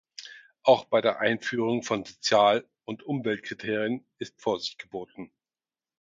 [0.63, 5.31] Auch bei der Einführung von Sozial- und Umweltkriterien ist Vorsicht geboten.